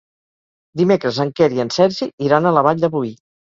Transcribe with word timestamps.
Dimecres 0.81 1.19
en 1.27 1.35
Quer 1.41 1.51
i 1.59 1.63
en 1.65 1.71
Sergi 1.77 2.11
iran 2.31 2.51
a 2.51 2.57
la 2.59 2.67
Vall 2.71 2.85
de 2.87 2.93
Boí. 2.99 3.15